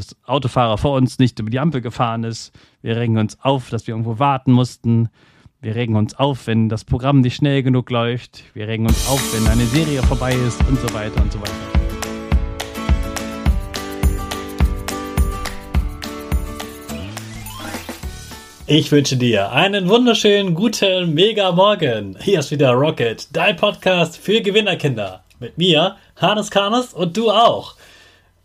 dass 0.00 0.16
Autofahrer 0.24 0.78
vor 0.78 0.96
uns 0.96 1.18
nicht 1.18 1.38
über 1.40 1.50
die 1.50 1.58
Ampel 1.58 1.82
gefahren 1.82 2.24
ist. 2.24 2.52
Wir 2.80 2.96
regen 2.96 3.18
uns 3.18 3.38
auf, 3.42 3.68
dass 3.68 3.86
wir 3.86 3.92
irgendwo 3.92 4.18
warten 4.18 4.50
mussten. 4.50 5.10
Wir 5.60 5.74
regen 5.74 5.94
uns 5.94 6.14
auf, 6.14 6.46
wenn 6.46 6.70
das 6.70 6.86
Programm 6.86 7.20
nicht 7.20 7.36
schnell 7.36 7.62
genug 7.62 7.90
läuft. 7.90 8.44
Wir 8.54 8.66
regen 8.66 8.86
uns 8.86 9.06
auf, 9.08 9.20
wenn 9.34 9.46
eine 9.46 9.66
Serie 9.66 10.02
vorbei 10.02 10.32
ist 10.32 10.58
und 10.66 10.80
so 10.80 10.94
weiter 10.94 11.20
und 11.20 11.30
so 11.30 11.38
weiter. 11.38 11.52
Ich 18.66 18.90
wünsche 18.90 19.18
dir 19.18 19.52
einen 19.52 19.88
wunderschönen 19.90 20.54
guten 20.54 21.12
Mega 21.12 21.52
Morgen. 21.52 22.16
Hier 22.22 22.38
ist 22.38 22.50
wieder 22.50 22.70
Rocket, 22.70 23.28
dein 23.36 23.56
Podcast 23.56 24.16
für 24.16 24.40
Gewinnerkinder. 24.40 25.24
Mit 25.40 25.58
mir, 25.58 25.96
Hannes 26.16 26.50
Karnes 26.50 26.94
und 26.94 27.16
du 27.18 27.30
auch. 27.30 27.74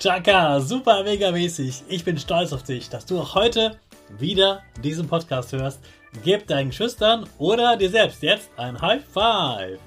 Chaka, 0.00 0.60
super 0.60 1.04
mega 1.04 1.30
mäßig. 1.30 1.82
Ich 1.86 2.06
bin 2.06 2.16
stolz 2.18 2.54
auf 2.54 2.62
dich, 2.62 2.88
dass 2.88 3.04
du 3.04 3.20
auch 3.20 3.34
heute 3.34 3.76
wieder 4.18 4.62
diesen 4.82 5.06
Podcast 5.06 5.52
hörst. 5.52 5.78
Gib 6.24 6.46
deinen 6.46 6.72
Schüchtern 6.72 7.28
oder 7.36 7.76
dir 7.76 7.90
selbst 7.90 8.22
jetzt 8.22 8.48
ein 8.56 8.80
High 8.80 9.04
Five. 9.04 9.78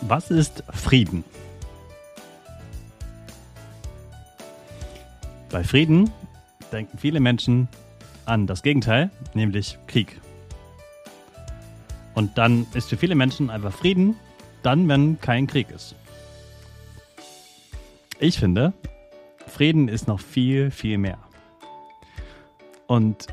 Was 0.00 0.32
ist 0.32 0.64
Frieden? 0.72 1.22
Bei 5.50 5.62
Frieden 5.62 6.10
denken 6.72 6.98
viele 6.98 7.20
Menschen 7.20 7.68
an 8.24 8.48
das 8.48 8.64
Gegenteil, 8.64 9.12
nämlich 9.34 9.78
Krieg. 9.86 10.20
Und 12.16 12.36
dann 12.36 12.66
ist 12.74 12.88
für 12.88 12.96
viele 12.96 13.14
Menschen 13.14 13.50
einfach 13.50 13.72
Frieden, 13.72 14.16
dann, 14.64 14.88
wenn 14.88 15.20
kein 15.20 15.46
Krieg 15.46 15.70
ist. 15.70 15.94
Ich 18.20 18.38
finde, 18.38 18.72
Frieden 19.46 19.88
ist 19.88 20.08
noch 20.08 20.20
viel, 20.20 20.70
viel 20.70 20.98
mehr. 20.98 21.18
Und 22.86 23.26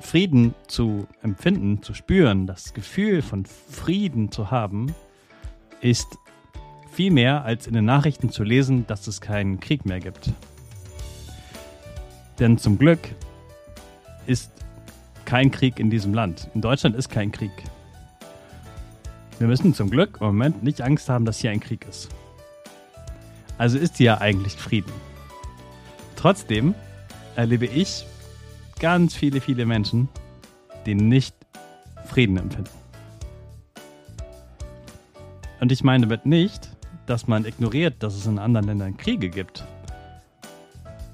Frieden 0.00 0.54
zu 0.66 1.06
empfinden, 1.22 1.82
zu 1.82 1.94
spüren, 1.94 2.46
das 2.46 2.74
Gefühl 2.74 3.22
von 3.22 3.44
Frieden 3.46 4.30
zu 4.30 4.50
haben, 4.50 4.94
ist 5.80 6.18
viel 6.90 7.10
mehr 7.10 7.44
als 7.44 7.66
in 7.66 7.74
den 7.74 7.84
Nachrichten 7.84 8.30
zu 8.30 8.42
lesen, 8.42 8.86
dass 8.86 9.06
es 9.06 9.20
keinen 9.20 9.60
Krieg 9.60 9.86
mehr 9.86 10.00
gibt. 10.00 10.32
Denn 12.38 12.58
zum 12.58 12.78
Glück 12.78 13.00
ist 14.26 14.52
kein 15.24 15.50
Krieg 15.50 15.78
in 15.78 15.90
diesem 15.90 16.14
Land. 16.14 16.48
In 16.54 16.60
Deutschland 16.60 16.96
ist 16.96 17.08
kein 17.08 17.32
Krieg. 17.32 17.52
Wir 19.38 19.46
müssen 19.46 19.74
zum 19.74 19.90
Glück 19.90 20.18
im 20.20 20.26
Moment 20.28 20.62
nicht 20.62 20.80
Angst 20.80 21.08
haben, 21.08 21.24
dass 21.24 21.38
hier 21.38 21.50
ein 21.50 21.60
Krieg 21.60 21.86
ist. 21.88 22.08
Also 23.58 23.76
ist 23.78 23.98
hier 23.98 24.06
ja 24.06 24.20
eigentlich 24.20 24.54
Frieden. 24.54 24.92
Trotzdem 26.16 26.74
erlebe 27.36 27.66
ich 27.66 28.06
ganz 28.78 29.14
viele, 29.14 29.40
viele 29.40 29.66
Menschen, 29.66 30.08
die 30.86 30.94
nicht 30.94 31.34
Frieden 32.06 32.38
empfinden. 32.38 32.70
Und 35.60 35.72
ich 35.72 35.82
meine 35.82 36.06
damit 36.06 36.24
nicht, 36.24 36.70
dass 37.06 37.26
man 37.26 37.44
ignoriert, 37.44 38.02
dass 38.02 38.14
es 38.14 38.26
in 38.26 38.38
anderen 38.38 38.66
Ländern 38.66 38.96
Kriege 38.96 39.28
gibt, 39.28 39.64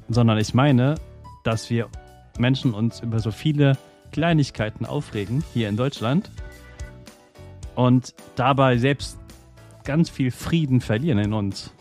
sondern 0.08 0.38
ich 0.38 0.52
meine, 0.54 0.96
dass 1.44 1.70
wir 1.70 1.88
Menschen 2.38 2.74
uns 2.74 3.00
über 3.00 3.20
so 3.20 3.30
viele 3.30 3.78
Kleinigkeiten 4.12 4.86
aufregen 4.86 5.42
hier 5.54 5.68
in 5.68 5.76
Deutschland 5.76 6.30
und 7.74 8.14
dabei 8.36 8.76
selbst 8.76 9.18
ganz 9.84 10.10
viel 10.10 10.30
Frieden 10.30 10.80
verlieren 10.80 11.18
in 11.18 11.32
uns. 11.32 11.72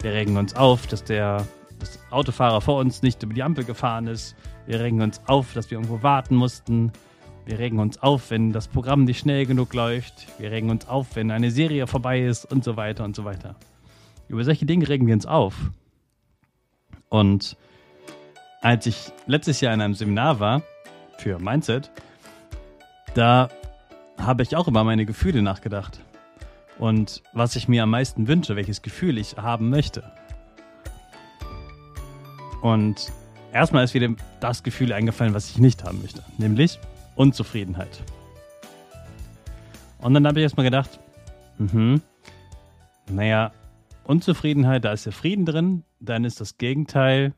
Wir 0.00 0.12
regen 0.12 0.36
uns 0.36 0.54
auf, 0.54 0.86
dass 0.86 1.04
der 1.04 1.46
dass 1.78 1.98
Autofahrer 2.10 2.60
vor 2.60 2.80
uns 2.80 3.02
nicht 3.02 3.22
über 3.22 3.34
die 3.34 3.42
Ampel 3.42 3.64
gefahren 3.64 4.06
ist. 4.06 4.36
Wir 4.66 4.80
regen 4.80 5.00
uns 5.00 5.20
auf, 5.26 5.52
dass 5.54 5.70
wir 5.70 5.78
irgendwo 5.78 6.02
warten 6.02 6.34
mussten. 6.34 6.92
Wir 7.46 7.58
regen 7.58 7.78
uns 7.78 8.02
auf, 8.02 8.30
wenn 8.30 8.52
das 8.52 8.68
Programm 8.68 9.04
nicht 9.04 9.20
schnell 9.20 9.46
genug 9.46 9.72
läuft. 9.74 10.26
Wir 10.38 10.50
regen 10.50 10.70
uns 10.70 10.86
auf, 10.88 11.16
wenn 11.16 11.30
eine 11.30 11.50
Serie 11.50 11.86
vorbei 11.86 12.22
ist 12.24 12.44
und 12.50 12.64
so 12.64 12.76
weiter 12.76 13.04
und 13.04 13.16
so 13.16 13.24
weiter. 13.24 13.56
Über 14.28 14.44
solche 14.44 14.66
Dinge 14.66 14.88
regen 14.88 15.06
wir 15.06 15.14
uns 15.14 15.24
auf. 15.24 15.54
Und 17.08 17.56
als 18.60 18.86
ich 18.86 19.12
letztes 19.26 19.60
Jahr 19.60 19.72
in 19.72 19.80
einem 19.80 19.94
Seminar 19.94 20.40
war 20.40 20.62
für 21.16 21.38
Mindset, 21.38 21.90
da 23.14 23.48
habe 24.18 24.42
ich 24.42 24.54
auch 24.56 24.68
über 24.68 24.84
meine 24.84 25.06
Gefühle 25.06 25.40
nachgedacht 25.40 26.00
und 26.78 27.22
was 27.32 27.56
ich 27.56 27.68
mir 27.68 27.82
am 27.82 27.90
meisten 27.90 28.28
wünsche, 28.28 28.56
welches 28.56 28.82
Gefühl 28.82 29.18
ich 29.18 29.36
haben 29.36 29.70
möchte. 29.70 30.12
Und 32.62 33.12
erstmal 33.52 33.84
ist 33.84 33.94
wieder 33.94 34.14
das 34.40 34.62
Gefühl 34.62 34.92
eingefallen, 34.92 35.34
was 35.34 35.50
ich 35.50 35.58
nicht 35.58 35.84
haben 35.84 36.00
möchte, 36.02 36.24
nämlich 36.38 36.78
Unzufriedenheit. 37.14 38.02
Und 39.98 40.14
dann 40.14 40.26
habe 40.26 40.38
ich 40.38 40.44
erstmal 40.44 40.64
gedacht, 40.64 41.00
mhm, 41.58 42.00
naja, 43.08 43.52
Unzufriedenheit, 44.04 44.84
da 44.84 44.92
ist 44.92 45.06
der 45.06 45.12
Frieden 45.12 45.44
drin, 45.44 45.84
dann 46.00 46.24
ist 46.24 46.40
das 46.40 46.58
Gegenteil 46.58 47.34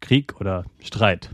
Krieg 0.00 0.40
oder 0.40 0.64
Streit. 0.80 1.30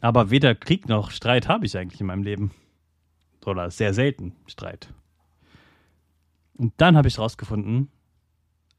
Aber 0.00 0.30
weder 0.30 0.54
Krieg 0.54 0.88
noch 0.88 1.10
Streit 1.10 1.48
habe 1.48 1.66
ich 1.66 1.76
eigentlich 1.76 2.00
in 2.00 2.06
meinem 2.06 2.22
Leben. 2.22 2.52
Oder 3.44 3.70
sehr 3.70 3.94
selten 3.94 4.36
Streit. 4.46 4.92
Und 6.58 6.74
dann 6.76 6.96
habe 6.96 7.08
ich 7.08 7.16
herausgefunden, 7.16 7.88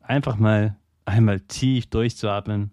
einfach 0.00 0.36
mal 0.36 0.76
einmal 1.04 1.40
tief 1.40 1.86
durchzuatmen. 1.86 2.70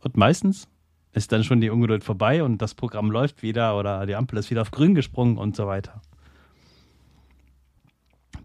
Und 0.00 0.16
meistens 0.16 0.68
ist 1.12 1.32
dann 1.32 1.44
schon 1.44 1.60
die 1.60 1.70
Ungeduld 1.70 2.04
vorbei 2.04 2.42
und 2.42 2.58
das 2.58 2.74
Programm 2.74 3.10
läuft 3.10 3.42
wieder 3.42 3.78
oder 3.78 4.06
die 4.06 4.14
Ampel 4.14 4.38
ist 4.38 4.50
wieder 4.50 4.62
auf 4.62 4.70
grün 4.70 4.94
gesprungen 4.94 5.38
und 5.38 5.54
so 5.54 5.66
weiter. 5.66 6.00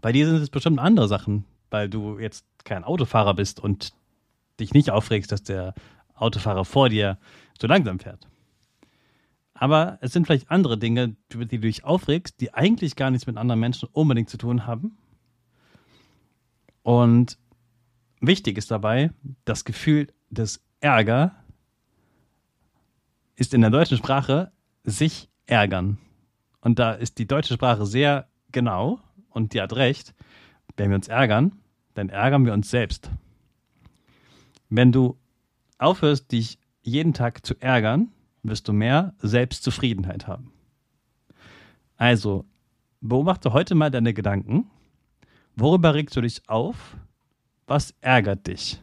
Bei 0.00 0.12
dir 0.12 0.26
sind 0.26 0.36
es 0.36 0.50
bestimmt 0.50 0.78
andere 0.78 1.08
Sachen, 1.08 1.44
weil 1.70 1.88
du 1.88 2.18
jetzt 2.18 2.44
kein 2.64 2.84
Autofahrer 2.84 3.34
bist 3.34 3.58
und 3.58 3.92
dich 4.60 4.74
nicht 4.74 4.90
aufregst, 4.90 5.32
dass 5.32 5.42
der 5.42 5.74
Autofahrer 6.14 6.64
vor 6.64 6.88
dir 6.88 7.18
zu 7.58 7.66
langsam 7.66 7.98
fährt. 7.98 8.28
Aber 9.60 9.98
es 10.00 10.12
sind 10.12 10.26
vielleicht 10.26 10.52
andere 10.52 10.78
Dinge, 10.78 11.16
über 11.32 11.44
die 11.44 11.56
du 11.56 11.66
dich 11.66 11.84
aufregst, 11.84 12.40
die 12.40 12.54
eigentlich 12.54 12.94
gar 12.94 13.10
nichts 13.10 13.26
mit 13.26 13.36
anderen 13.36 13.58
Menschen 13.58 13.88
unbedingt 13.90 14.30
zu 14.30 14.38
tun 14.38 14.66
haben. 14.66 14.96
Und 16.82 17.38
wichtig 18.20 18.56
ist 18.56 18.70
dabei, 18.70 19.10
das 19.44 19.64
Gefühl 19.64 20.12
des 20.30 20.62
Ärger 20.80 21.34
ist 23.34 23.52
in 23.52 23.60
der 23.60 23.70
deutschen 23.70 23.98
Sprache 23.98 24.52
sich 24.84 25.28
ärgern. 25.46 25.98
Und 26.60 26.78
da 26.78 26.92
ist 26.92 27.18
die 27.18 27.26
deutsche 27.26 27.54
Sprache 27.54 27.84
sehr 27.84 28.28
genau 28.52 29.00
und 29.30 29.54
die 29.54 29.60
hat 29.60 29.72
recht. 29.74 30.14
Wenn 30.76 30.90
wir 30.90 30.96
uns 30.96 31.08
ärgern, 31.08 31.58
dann 31.94 32.10
ärgern 32.10 32.46
wir 32.46 32.52
uns 32.52 32.70
selbst. 32.70 33.10
Wenn 34.68 34.92
du 34.92 35.18
aufhörst, 35.78 36.30
dich 36.30 36.58
jeden 36.82 37.12
Tag 37.12 37.44
zu 37.44 37.60
ärgern, 37.60 38.12
wirst 38.42 38.68
du 38.68 38.72
mehr 38.72 39.14
Selbstzufriedenheit 39.18 40.26
haben. 40.26 40.52
Also, 41.96 42.44
beobachte 43.00 43.52
heute 43.52 43.74
mal 43.74 43.90
deine 43.90 44.14
Gedanken. 44.14 44.70
Worüber 45.56 45.94
regst 45.94 46.16
du 46.16 46.20
dich 46.20 46.48
auf? 46.48 46.96
Was 47.66 47.94
ärgert 48.00 48.46
dich? 48.46 48.80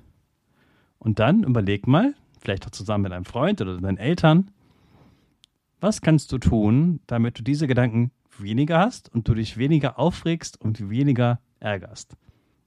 Und 1.00 1.19
dann 1.19 1.44
überleg 1.44 1.88
mal, 1.88 2.13
vielleicht 2.40 2.66
auch 2.66 2.72
zusammen 2.72 3.04
mit 3.04 3.13
einem 3.13 3.25
Freund 3.25 3.62
oder 3.62 3.80
deinen 3.80 3.98
Eltern, 3.98 4.52
was 5.80 6.01
kannst 6.01 6.31
du 6.31 6.38
tun, 6.38 7.00
damit 7.08 7.40
du 7.40 7.44
diese 7.44 7.68
Gedanken 7.68 8.12
weniger 8.38 8.80
hast 8.80 9.13
und 9.13 9.28
du 9.28 9.34
dich 9.34 9.58
weniger 9.58 10.00
aufregst 10.00 10.60
und 10.60 10.90
weniger 10.90 11.40
ärgerst? 11.60 12.18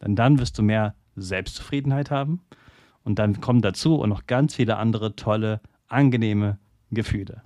Denn 0.00 0.16
dann 0.16 0.38
wirst 0.38 0.58
du 0.58 0.62
mehr 0.62 0.94
Selbstzufriedenheit 1.16 2.10
haben 2.10 2.40
und 3.04 3.18
dann 3.18 3.40
kommen 3.40 3.60
dazu 3.60 3.96
und 3.96 4.08
noch 4.08 4.26
ganz 4.26 4.54
viele 4.54 4.76
andere 4.76 5.16
tolle, 5.16 5.60
angenehme 5.88 6.58
Gefühle. 6.90 7.42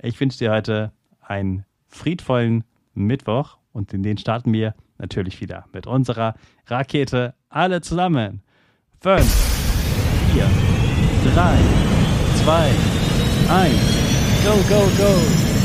Ich 0.00 0.20
wünsche 0.20 0.38
dir 0.38 0.52
heute 0.52 0.92
einen 1.20 1.64
friedvollen 1.88 2.64
Mittwoch 2.94 3.58
und 3.72 3.92
in 3.92 4.02
den 4.02 4.18
starten 4.18 4.52
wir 4.52 4.74
natürlich 4.98 5.40
wieder 5.40 5.66
mit 5.72 5.86
unserer 5.86 6.34
Rakete 6.66 7.34
alle 7.48 7.80
zusammen. 7.80 8.42
Fünf, 9.00 9.24
vier, 10.32 10.48
drei, 11.32 11.58
zwei, 12.42 12.70
eins, 13.50 14.44
go, 14.44 14.54
go, 14.68 14.86
go! 14.96 15.55